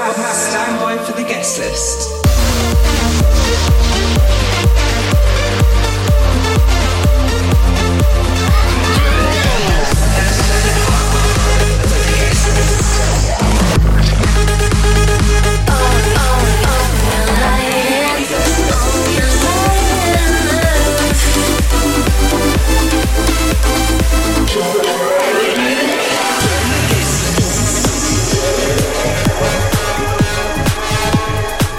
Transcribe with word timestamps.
Stand 0.00 0.80
by 0.80 0.96
for 1.04 1.12
the 1.12 1.22
guest 1.22 1.58
list. 1.58 2.19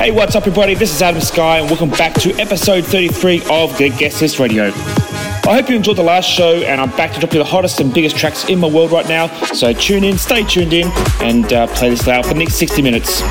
Hey, 0.02 0.10
what's 0.10 0.36
up, 0.36 0.48
everybody? 0.48 0.74
This 0.74 0.96
is 0.96 1.00
Adam 1.04 1.22
Sky, 1.22 1.60
and 1.60 1.70
welcome 1.70 1.92
back 1.92 2.16
to 2.22 2.34
episode 2.40 2.84
33 2.86 3.44
of 3.52 3.78
the 3.78 3.90
Guest 3.90 4.20
List 4.20 4.40
Radio. 4.40 4.72
I 4.74 5.54
hope 5.54 5.70
you 5.70 5.76
enjoyed 5.76 5.98
the 5.98 6.02
last 6.02 6.28
show, 6.28 6.56
and 6.56 6.82
I'm 6.82 6.90
back 6.98 7.14
to 7.14 7.20
drop 7.20 7.34
you 7.34 7.38
the 7.38 7.46
hottest 7.46 7.80
and 7.82 7.94
biggest 7.94 8.18
tracks 8.18 8.50
in 8.50 8.58
my 8.58 8.68
world 8.68 8.92
right 8.92 9.08
now. 9.08 9.28
So 9.54 9.74
tune 9.74 10.04
in, 10.04 10.18
stay 10.18 10.44
tuned 10.44 10.74
in, 10.74 10.88
and 11.22 11.54
uh, 11.54 11.68
play 11.76 11.92
this 11.92 12.08
loud 12.08 12.26
for 12.26 12.34
the 12.34 12.40
next 12.40 12.56
60 12.56 12.82
minutes. 12.82 13.22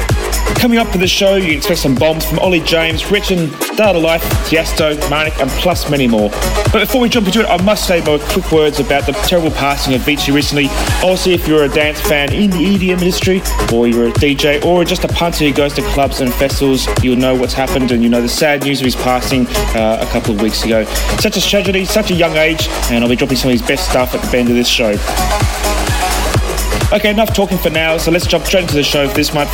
Coming 0.60 0.76
up 0.76 0.88
for 0.88 0.98
the 0.98 1.08
show, 1.08 1.36
you 1.36 1.46
can 1.46 1.56
expect 1.56 1.80
some 1.80 1.94
bombs 1.94 2.22
from 2.26 2.38
Ollie 2.38 2.60
James, 2.60 3.10
Richard, 3.10 3.50
Dada 3.76 3.98
Life, 3.98 4.22
Tiesto, 4.46 4.94
Marnik, 5.08 5.40
and 5.40 5.50
plus 5.52 5.88
many 5.88 6.06
more. 6.06 6.28
But 6.70 6.80
before 6.80 7.00
we 7.00 7.08
jump 7.08 7.28
into 7.28 7.40
it, 7.40 7.46
I 7.46 7.56
must 7.62 7.86
say 7.86 8.00
my 8.00 8.18
quick 8.30 8.52
words 8.52 8.78
about 8.78 9.06
the 9.06 9.12
terrible 9.12 9.50
passing 9.52 9.94
of 9.94 10.02
Avicii 10.02 10.34
recently. 10.34 10.66
Obviously, 10.96 11.32
if 11.32 11.48
you're 11.48 11.64
a 11.64 11.68
dance 11.70 11.98
fan 12.02 12.34
in 12.34 12.50
the 12.50 12.58
EDM 12.58 13.00
industry, 13.00 13.40
or 13.72 13.88
you're 13.88 14.08
a 14.08 14.12
DJ, 14.12 14.62
or 14.62 14.84
just 14.84 15.02
a 15.02 15.08
punter 15.08 15.46
who 15.46 15.52
goes 15.54 15.72
to 15.72 15.82
clubs 15.94 16.20
and 16.20 16.30
festivals, 16.34 16.86
you'll 17.02 17.16
know 17.16 17.34
what's 17.34 17.54
happened 17.54 17.90
and 17.90 18.02
you 18.02 18.10
know 18.10 18.20
the 18.20 18.28
sad 18.28 18.62
news 18.62 18.80
of 18.80 18.84
his 18.84 18.96
passing 18.96 19.46
uh, 19.74 20.06
a 20.06 20.12
couple 20.12 20.34
of 20.34 20.42
weeks 20.42 20.62
ago. 20.66 20.84
Such 21.20 21.38
a 21.38 21.40
tragedy, 21.40 21.86
such 21.86 22.10
a 22.10 22.14
young 22.14 22.36
age, 22.36 22.68
and 22.90 23.02
I'll 23.02 23.08
be 23.08 23.16
dropping 23.16 23.38
some 23.38 23.48
of 23.48 23.58
his 23.58 23.66
best 23.66 23.88
stuff 23.88 24.14
at 24.14 24.20
the 24.30 24.36
end 24.36 24.50
of 24.50 24.56
this 24.56 24.68
show. 24.68 24.94
Okay, 26.92 27.10
enough 27.10 27.32
talking 27.32 27.56
for 27.56 27.70
now, 27.70 27.96
so 27.98 28.10
let's 28.10 28.26
jump 28.26 28.44
straight 28.44 28.62
into 28.62 28.74
the 28.74 28.82
show 28.82 29.06
this 29.06 29.32
month. 29.32 29.50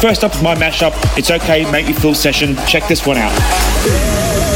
First 0.00 0.24
up, 0.24 0.34
is 0.34 0.42
my 0.42 0.56
mashup. 0.56 0.92
It's 1.16 1.30
okay, 1.30 1.70
make 1.70 1.86
you 1.86 1.94
feel 1.94 2.14
session. 2.14 2.56
Check 2.66 2.88
this 2.88 3.06
one 3.06 3.16
out. 3.16 4.49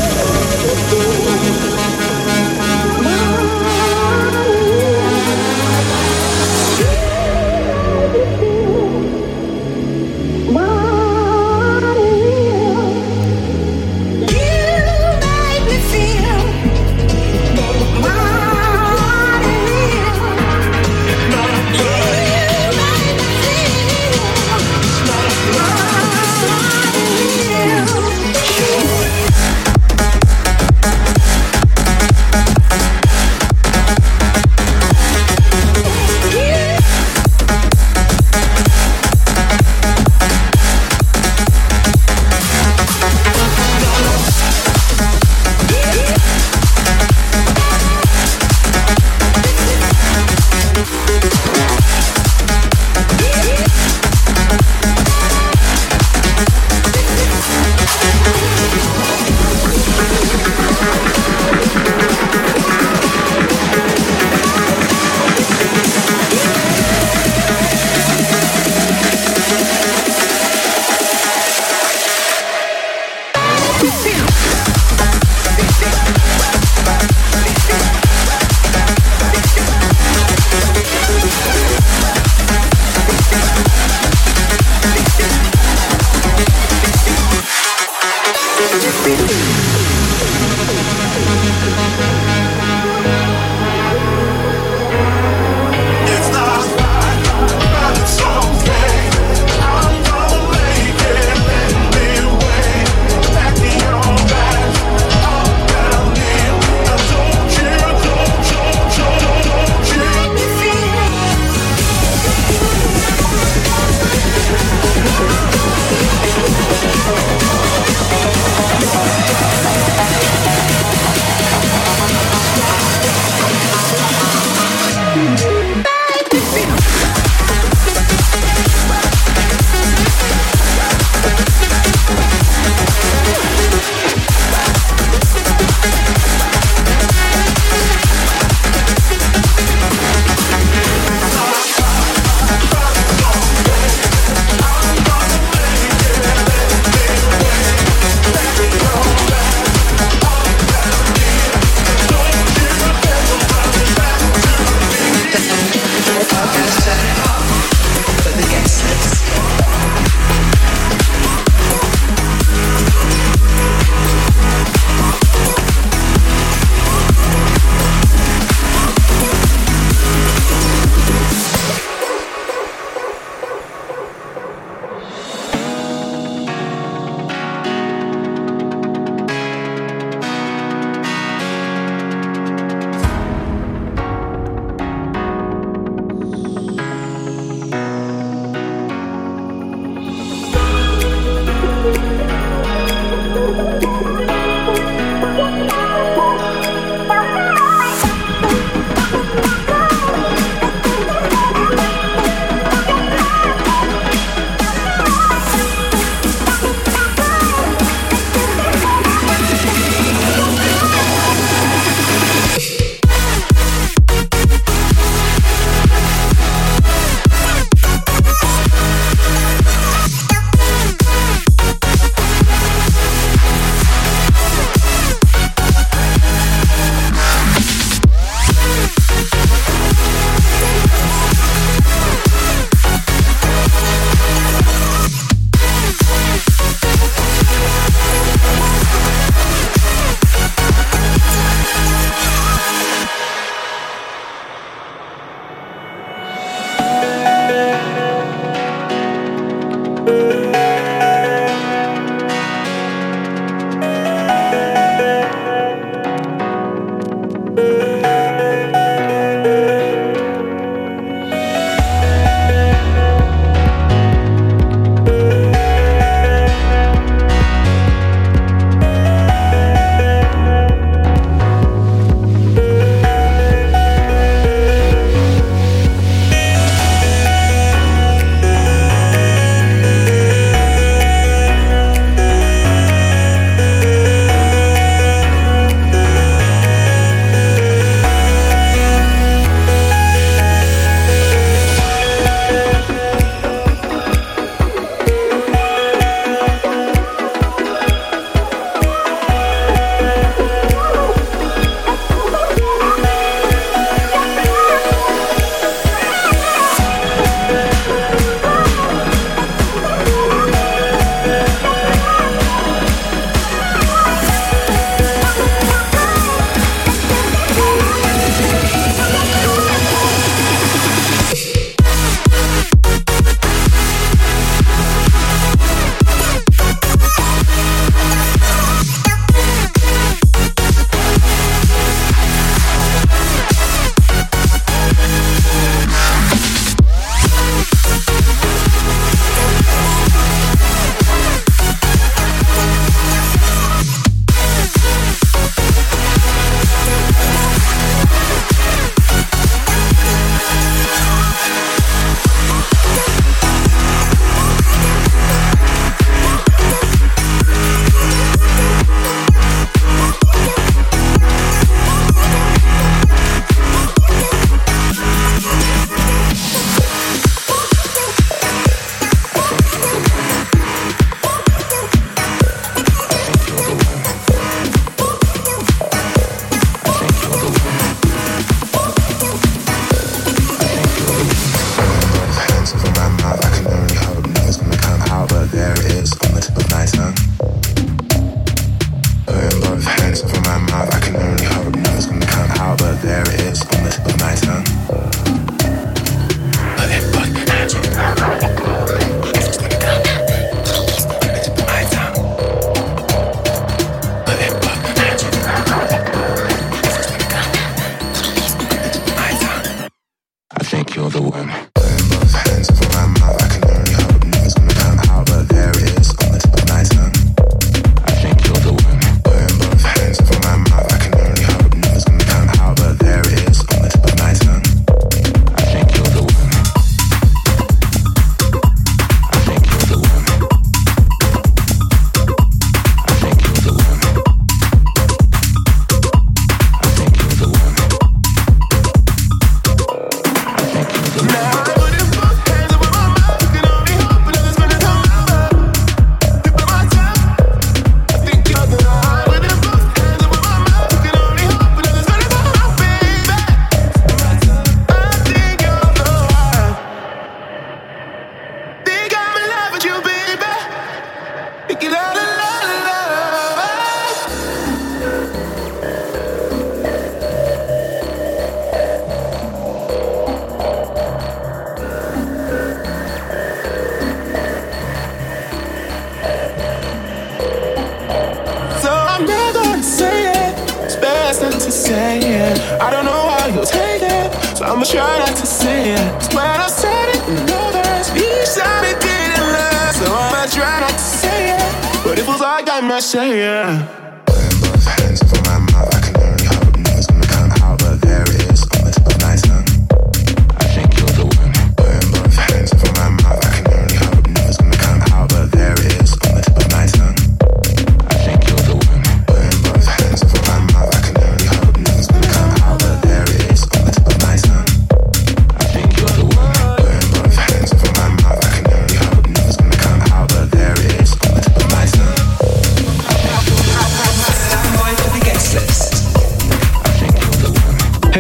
I 492.95 493.01
say 493.01 493.39
yeah 493.39 494.04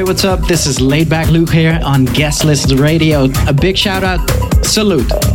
what's 0.04 0.24
up? 0.24 0.40
This 0.40 0.66
is 0.66 0.78
Laidback 0.78 1.30
Luke 1.30 1.50
here 1.50 1.80
on 1.84 2.04
Guest 2.04 2.44
List 2.44 2.72
Radio. 2.72 3.28
A 3.46 3.52
big 3.52 3.76
shout 3.76 4.04
out. 4.04 4.20
Salute. 4.64 5.33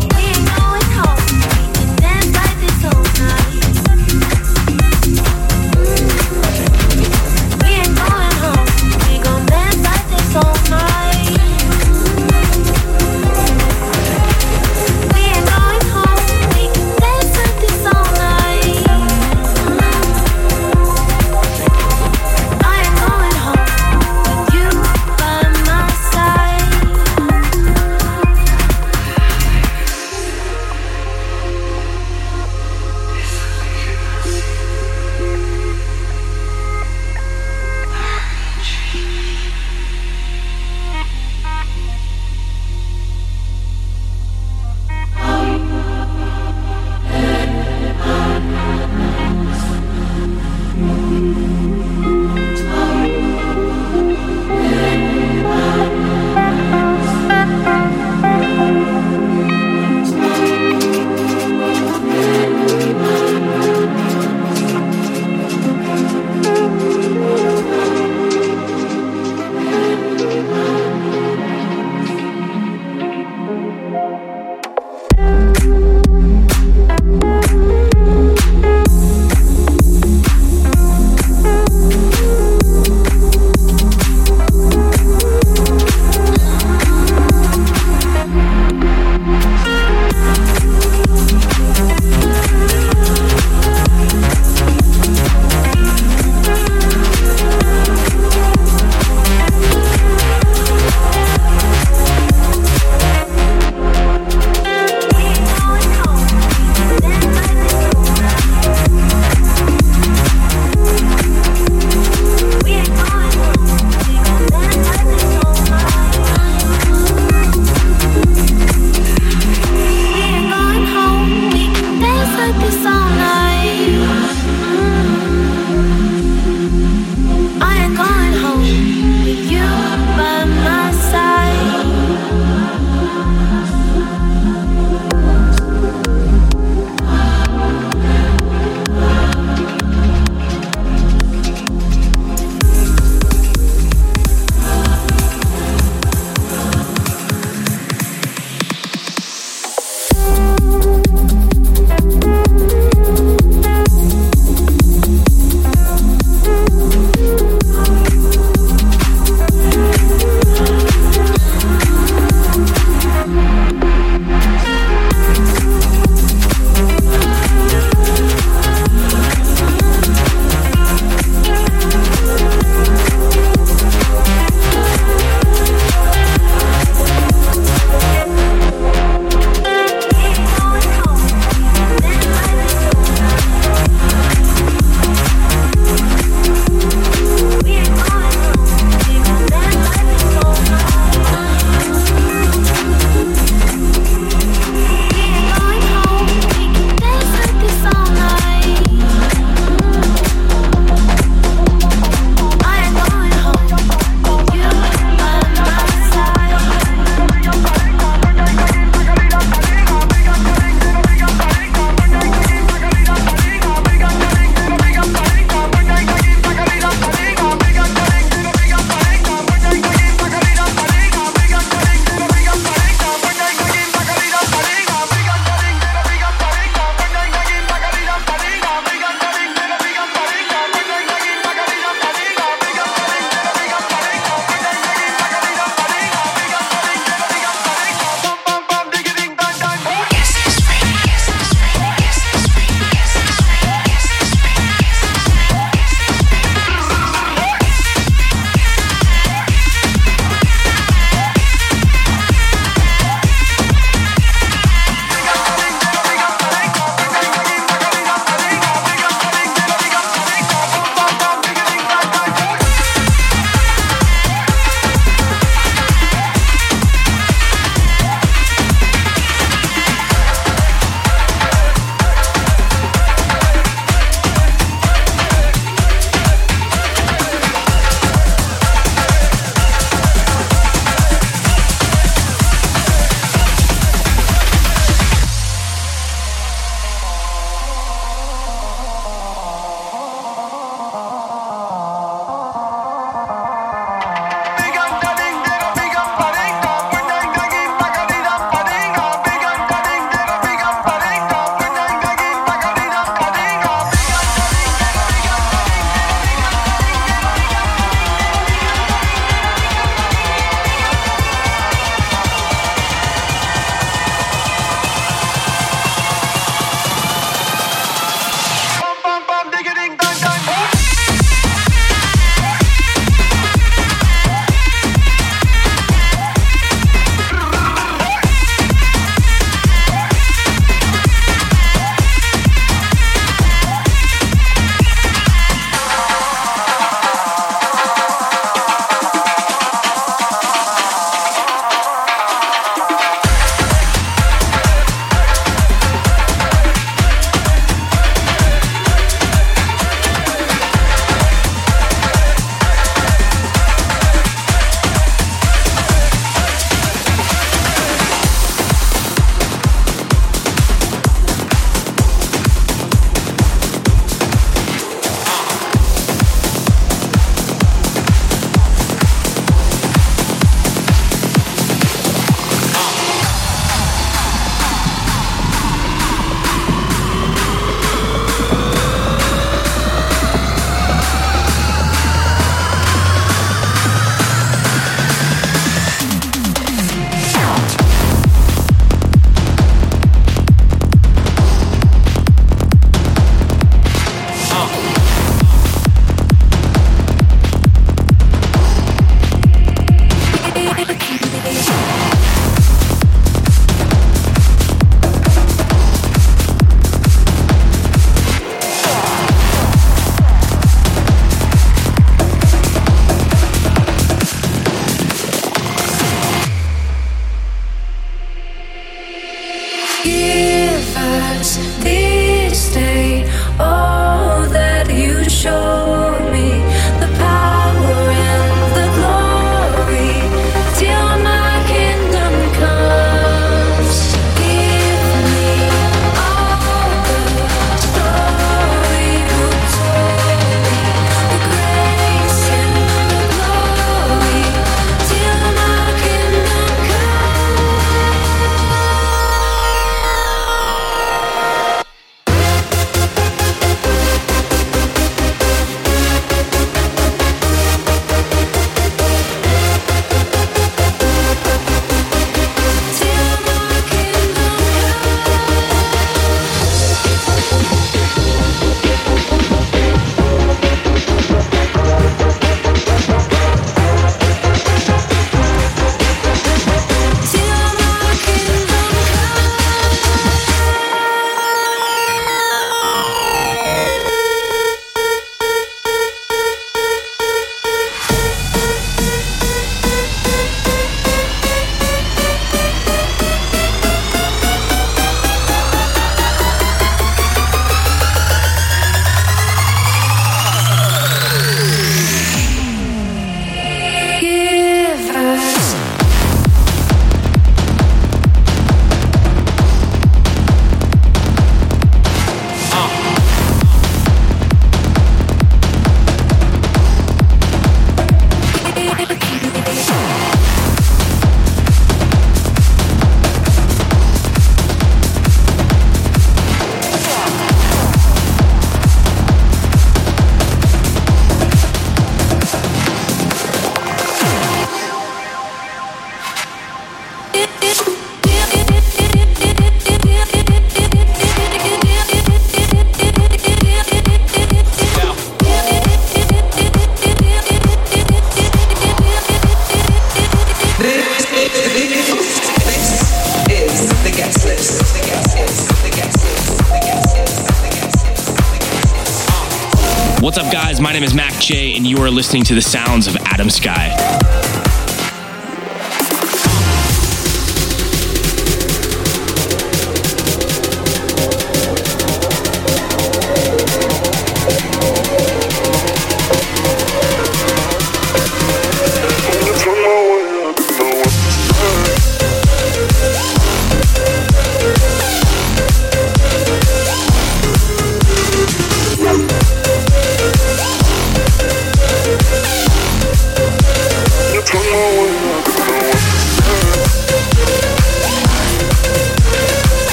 Are 562.10 562.12
listening 562.12 562.44
to 562.44 562.56
the 562.56 562.62
sounds 562.62 563.06
of 563.06 563.16
Adam 563.18 563.52
Sky. 563.52 564.19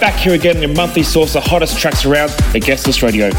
Back 0.00 0.16
here 0.16 0.34
again 0.34 0.56
in 0.56 0.62
your 0.62 0.74
monthly 0.74 1.02
source 1.02 1.34
of 1.36 1.44
hottest 1.44 1.78
tracks 1.78 2.04
around 2.04 2.30
the 2.52 2.60
Guest 2.60 2.86
List 2.86 3.02
Radio. 3.02 3.30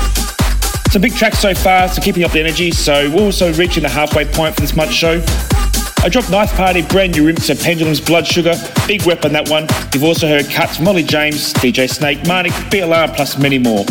Some 0.89 1.02
big 1.02 1.13
tracks 1.13 1.39
so 1.39 1.54
far, 1.54 1.88
so 1.89 2.02
keeping 2.02 2.24
up 2.24 2.32
the 2.32 2.39
energy, 2.39 2.72
so 2.72 3.10
we're 3.12 3.24
also 3.24 3.54
reaching 3.54 3.84
the 3.84 3.89
halfway 3.89 4.26
point 4.26 4.56
for 4.56 4.62
this 4.62 4.76
month's 4.76 4.94
show. 4.94 5.24
I 6.04 6.10
dropped 6.10 6.32
Knife 6.32 6.54
Party, 6.54 6.82
brand 6.82 7.15
new 7.15 7.32
remix 7.32 7.50
of 7.50 7.60
Pendulum's 7.62 8.00
Blood 8.00 8.26
Sugar, 8.26 8.56
big 8.88 9.06
weapon 9.06 9.34
that 9.34 9.50
one. 9.50 9.68
You've 9.94 10.04
also 10.04 10.28
heard 10.28 10.50
cuts 10.50 10.80
Molly 10.80 11.04
James, 11.04 11.54
DJ 11.54 11.89
Snake, 11.89 12.20
Marnik, 12.20 12.52
BLR, 12.72 13.13
plus 13.15 13.38
many 13.38 13.60
more. 13.60 13.86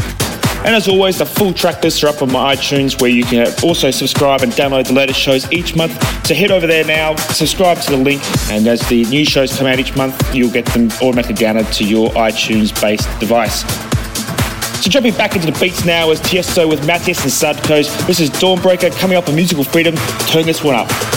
And 0.65 0.75
as 0.75 0.89
always, 0.89 1.19
the 1.19 1.27
full 1.27 1.53
track 1.53 1.83
lists 1.85 2.03
are 2.03 2.09
up 2.09 2.23
on 2.23 2.33
my 2.33 2.57
iTunes 2.57 2.99
where 2.99 3.11
you 3.11 3.23
can 3.23 3.47
also 3.63 3.91
subscribe 3.91 4.41
and 4.41 4.51
download 4.53 4.87
the 4.87 4.95
latest 4.95 5.21
shows 5.21 5.51
each 5.53 5.77
month. 5.77 5.93
So 6.27 6.35
head 6.35 6.51
over 6.51 6.67
there 6.67 6.85
now, 6.85 7.17
subscribe 7.17 7.79
to 7.83 7.91
the 7.91 7.99
link, 7.99 8.23
and 8.51 8.67
as 8.67 8.81
the 8.89 9.05
new 9.05 9.27
shows 9.27 9.55
come 9.55 9.67
out 9.67 9.79
each 9.79 9.95
month, 9.95 10.35
you'll 10.35 10.51
get 10.51 10.65
them 10.67 10.89
automatically 11.03 11.35
downloaded 11.35 11.75
to 11.75 11.85
your 11.85 12.09
iTunes 12.13 12.73
based 12.81 13.07
device. 13.21 13.61
So 14.83 14.89
jumping 14.91 15.15
back 15.15 15.35
into 15.35 15.51
the 15.51 15.59
beats 15.59 15.85
now 15.85 16.11
is 16.11 16.21
Tiesto 16.21 16.67
with 16.69 16.87
Matthias 16.87 17.23
and 17.23 17.31
Sadkos. 17.31 18.07
This 18.07 18.19
is 18.19 18.31
Dawnbreaker 18.31 18.91
coming 18.99 19.19
up 19.19 19.29
on 19.29 19.35
Musical 19.35 19.65
Freedom. 19.65 19.95
Turn 20.27 20.47
this 20.47 20.65
one 20.65 20.75
up. 20.77 21.14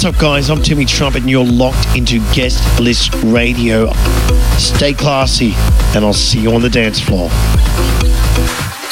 What's 0.00 0.16
up, 0.16 0.18
guys? 0.22 0.48
I'm 0.48 0.62
Tommy 0.62 0.86
Trash, 0.86 1.14
and 1.16 1.28
you're 1.28 1.44
locked 1.44 1.94
into 1.94 2.20
Guest 2.32 2.80
List 2.80 3.12
Radio. 3.22 3.92
Stay 4.56 4.94
classy, 4.94 5.52
and 5.94 6.06
I'll 6.06 6.14
see 6.14 6.40
you 6.40 6.54
on 6.54 6.62
the 6.62 6.70
dance 6.70 6.98
floor. 6.98 7.28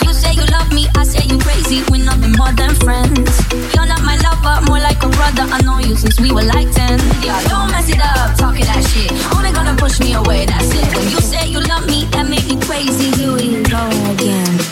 You 0.04 0.12
say 0.12 0.34
you 0.34 0.44
love 0.52 0.70
me, 0.70 0.84
I 0.94 1.04
say 1.04 1.24
you 1.24 1.38
crazy. 1.38 1.80
We're 1.90 2.04
nothing 2.04 2.32
more 2.36 2.52
than 2.52 2.74
friends. 2.74 3.40
You're 3.72 3.86
not 3.86 4.02
my 4.04 4.20
lover, 4.20 4.60
more 4.68 4.80
like 4.80 5.02
a 5.02 5.08
brother. 5.08 5.48
I 5.48 5.62
know 5.64 5.78
you 5.78 5.96
since 5.96 6.20
we 6.20 6.30
were 6.30 6.44
like 6.44 6.70
10. 6.72 7.00
Yeah, 7.24 7.42
don't 7.48 7.70
mess 7.70 7.88
it 7.88 8.00
up, 8.04 8.36
talking 8.36 8.66
that 8.66 8.84
shit. 8.92 9.10
Only 9.34 9.50
gonna 9.52 9.74
push 9.80 9.98
me 10.00 10.12
away, 10.12 10.44
that's 10.44 10.68
it. 10.74 11.10
You 11.10 11.22
say 11.22 11.48
you 11.48 11.60
love 11.60 11.86
me, 11.86 12.04
that 12.12 12.28
me 12.28 12.36
crazy. 12.60 13.08
Go 13.64 13.88
again. 14.12 14.67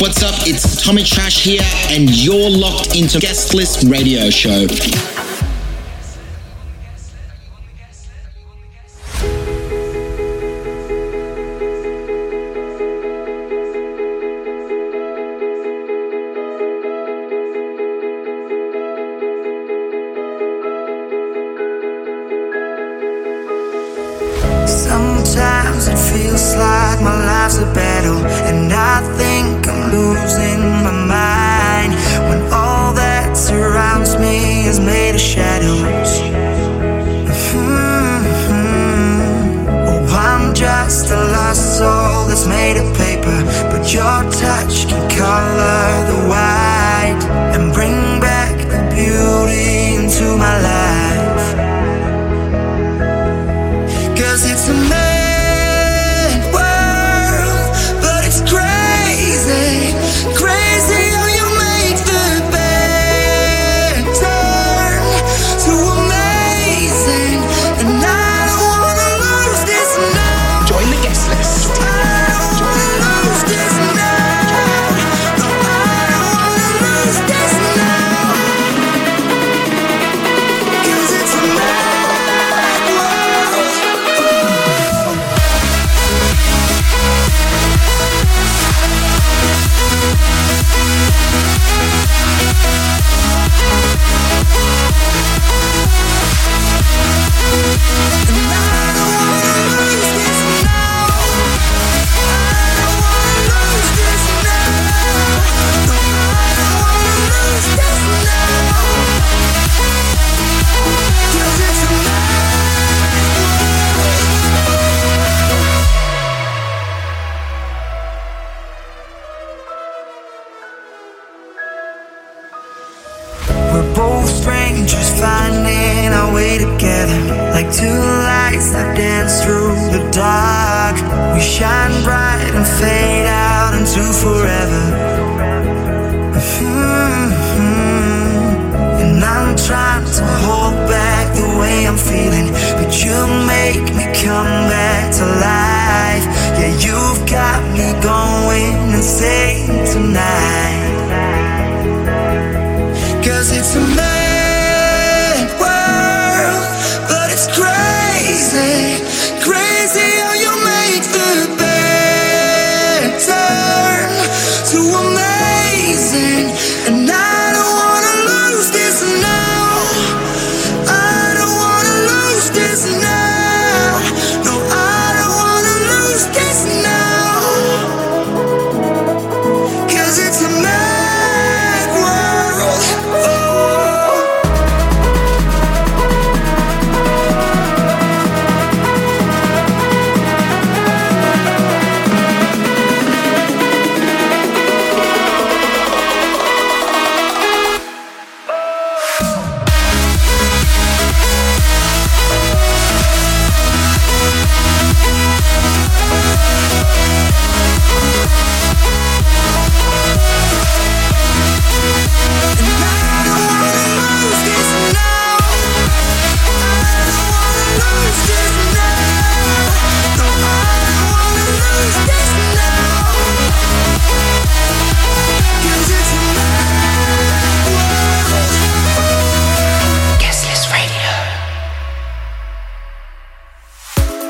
What's 0.00 0.22
up? 0.22 0.34
It's 0.46 0.82
Tommy 0.82 1.04
Trash 1.04 1.44
here, 1.44 1.62
and 1.90 2.10
you're 2.10 2.50
locked 2.50 2.96
into 2.96 3.20
Guest 3.20 3.54
List 3.54 3.84
Radio 3.88 4.28
Show. 4.28 4.66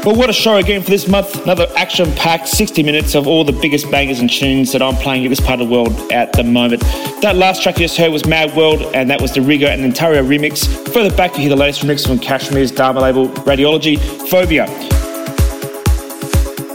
Well, 0.05 0.17
what 0.17 0.29
a 0.29 0.35
show 0.35 0.57
again 0.57 0.83
for 0.83 0.91
this 0.91 1.09
month. 1.09 1.45
Another 1.45 1.67
action 1.77 2.13
packed 2.13 2.47
60 2.49 2.83
minutes 2.83 3.15
of 3.15 3.27
all 3.27 3.43
the 3.43 3.53
biggest 3.53 3.91
bangers 3.91 4.21
and 4.21 4.31
tunes 4.31 4.71
that 4.73 4.83
I'm 4.83 4.97
playing 4.97 5.25
in 5.25 5.31
this 5.31 5.41
part 5.41 5.63
of 5.63 5.67
the 5.67 5.73
world 5.73 6.13
at 6.13 6.31
the 6.35 6.45
moment. 6.45 6.83
That 7.23 7.37
last 7.37 7.63
track 7.63 7.79
you 7.79 7.87
just 7.87 7.97
heard 7.97 8.13
was 8.13 8.27
Mad 8.27 8.55
World, 8.55 8.83
and 8.95 9.09
that 9.09 9.23
was 9.23 9.33
the 9.33 9.41
Rigo 9.41 9.67
and 9.67 9.83
Ontario 9.83 10.23
remix. 10.23 10.67
Further 10.93 11.15
back, 11.17 11.37
you 11.37 11.41
hear 11.41 11.49
the 11.49 11.57
latest 11.57 11.81
remix 11.81 12.07
from 12.07 12.19
KSHMR's 12.19 12.71
Dharma 12.71 13.01
label, 13.01 13.29
Radiology, 13.29 13.99
Phobia. 14.29 14.93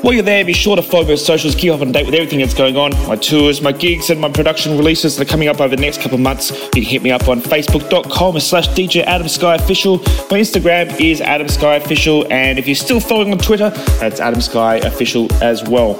While 0.10 0.16
you're 0.16 0.24
there, 0.24 0.43
be 0.43 0.53
sure 0.53 0.76
to 0.76 0.82
follow 0.82 1.05
my 1.05 1.14
socials, 1.14 1.53
keep 1.53 1.72
up 1.72 1.82
on 1.82 1.91
date 1.91 2.03
with 2.03 2.16
everything 2.16 2.39
that's 2.39 2.55
going 2.55 2.76
on, 2.76 2.89
my 3.07 3.16
tours, 3.16 3.62
my 3.62 3.72
gigs, 3.72 4.10
and 4.10 4.20
my 4.20 4.28
production 4.28 4.76
releases 4.76 5.16
that 5.16 5.28
are 5.28 5.30
coming 5.30 5.49
up 5.49 5.62
over 5.62 5.76
the 5.76 5.82
next 5.84 6.01
couple 6.01 6.16
of 6.16 6.22
months. 6.22 6.49
You 6.49 6.82
can 6.82 6.84
hit 6.84 7.03
me 7.03 7.12
up 7.12 7.28
on 7.28 7.39
facebook.com 7.41 8.39
slash 8.39 8.68
DJ 8.70 9.03
Adam 9.03 9.28
Sky 9.28 9.53
Official. 9.53 9.97
My 9.99 10.39
Instagram 10.39 10.99
is 10.99 11.22
Adam 11.22 11.47
Sky 11.47 11.76
Official, 11.76 12.26
and 12.34 12.57
if 12.57 12.66
you're 12.66 12.74
still 12.74 12.99
following 12.99 13.32
on 13.32 13.38
Twitter, 13.38 13.70
that's 13.99 14.20
Adam 14.20 14.41
Sky 14.41 14.78
Official 14.78 15.32
as 15.43 15.64
well. 15.70 15.95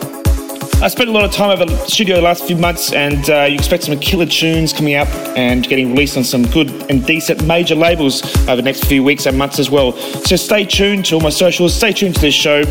I 0.82 0.88
spent 0.88 1.10
a 1.10 1.12
lot 1.12 1.24
of 1.24 1.32
time 1.32 1.51
over 1.51 1.66
the 1.66 1.78
studio 1.86 2.16
the 2.16 2.24
last 2.24 2.45
few 2.45 2.55
months, 2.55 2.91
and 2.93 3.30
uh, 3.30 3.43
you 3.43 3.53
expect 3.53 3.84
some 3.84 3.99
killer 3.99 4.26
tunes 4.26 4.74
coming 4.74 4.95
up 4.95 5.07
and 5.38 5.68
getting 5.68 5.91
released 5.91 6.18
on 6.18 6.24
some 6.24 6.47
good 6.47 6.72
and 6.89 7.05
decent 7.05 7.45
major 7.45 7.76
labels 7.76 8.24
over 8.47 8.55
the 8.55 8.64
next 8.64 8.86
few 8.86 9.03
weeks 9.03 9.28
and 9.28 9.38
months 9.38 9.60
as 9.60 9.70
well. 9.70 9.91
So 9.91 10.36
stay 10.36 10.66
tuned 10.66 11.05
to 11.05 11.16
all 11.18 11.22
my 11.22 11.30
socials, 11.30 11.76
stay 11.76 11.93
tuned 11.93 12.16
to 12.16 12.22
this 12.22 12.34
show. 12.34 12.64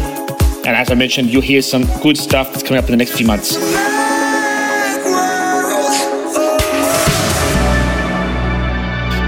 And 0.69 0.77
as 0.77 0.91
I 0.91 0.95
mentioned, 0.95 1.31
you'll 1.31 1.41
hear 1.41 1.63
some 1.63 1.87
good 2.03 2.19
stuff 2.19 2.53
that's 2.53 2.63
coming 2.63 2.77
up 2.77 2.85
in 2.85 2.91
the 2.91 2.99
next 2.99 3.13
few 3.13 3.27
months. 3.27 3.53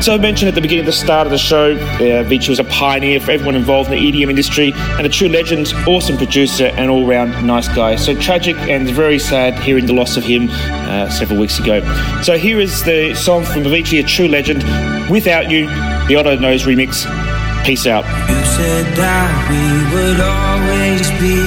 So 0.04 0.12
I 0.12 0.18
mentioned 0.18 0.50
at 0.50 0.54
the 0.54 0.60
beginning 0.60 0.80
of 0.80 0.86
the 0.86 0.92
start 0.92 1.26
of 1.26 1.30
the 1.30 1.38
show, 1.38 1.72
uh, 1.76 2.24
Avicii 2.24 2.50
was 2.50 2.58
a 2.58 2.64
pioneer 2.64 3.20
for 3.20 3.30
everyone 3.30 3.54
involved 3.54 3.90
in 3.90 3.98
the 3.98 4.12
EDM 4.12 4.28
industry 4.28 4.72
and 4.74 5.06
a 5.06 5.08
true 5.08 5.30
legend, 5.30 5.72
awesome 5.86 6.18
producer 6.18 6.66
and 6.66 6.90
all-round 6.90 7.46
nice 7.46 7.68
guy. 7.68 7.96
So 7.96 8.14
tragic 8.14 8.56
and 8.56 8.90
very 8.90 9.18
sad 9.18 9.58
hearing 9.60 9.86
the 9.86 9.94
loss 9.94 10.18
of 10.18 10.24
him 10.24 10.50
uh, 10.50 11.08
several 11.08 11.40
weeks 11.40 11.58
ago. 11.58 11.80
So 12.20 12.36
here 12.36 12.60
is 12.60 12.84
the 12.84 13.14
song 13.14 13.46
from 13.46 13.62
Avicii, 13.62 14.00
a 14.00 14.06
true 14.06 14.28
legend, 14.28 14.62
Without 15.10 15.50
You, 15.50 15.68
the 16.06 16.16
Otto 16.16 16.36
Knows 16.38 16.64
remix. 16.64 17.29
Peace 17.64 17.86
out. 17.86 18.04
You 18.28 18.40
said 18.56 18.86
that 18.96 19.30
we 19.50 19.62
would 19.92 20.20
always 20.20 21.06
be. 21.20 21.38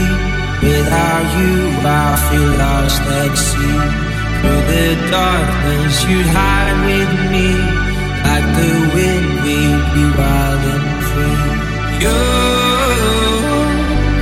Without 0.63 1.27
you, 1.41 1.55
I 1.83 2.15
feel 2.29 2.53
lost 2.63 3.01
at 3.19 3.33
sea. 3.35 3.81
Through 4.39 4.63
the 4.71 4.87
darkness, 5.11 5.95
you'd 6.07 6.29
hide 6.31 6.77
with 6.87 7.11
me. 7.33 7.49
Like 8.23 8.47
the 8.55 8.71
wind, 8.95 9.27
we'd 9.43 9.83
be 9.95 10.05
wild 10.15 10.63
and 10.73 10.87
free. 11.09 11.43
You 12.03 12.21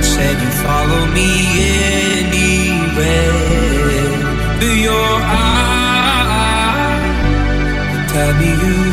said 0.01 0.35
you'd 0.41 0.57
follow 0.65 1.03
me 1.13 1.29
anywhere. 2.17 3.35
Through 4.57 4.79
your 4.89 5.13
eyes, 5.21 6.31
tell 8.11 8.33
me 8.39 8.49
you've 8.63 8.91